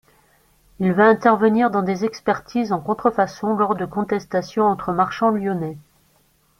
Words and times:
Il 0.79 0.93
va 0.93 1.05
intervenir 1.05 1.69
dans 1.69 1.83
des 1.83 2.05
expertises 2.05 2.71
en 2.71 2.79
contrefaçon 2.81 3.53
lors 3.55 3.75
de 3.75 3.85
contestations 3.85 4.65
entre 4.65 4.93
marchands 4.93 5.29
lyonnais. 5.29 5.77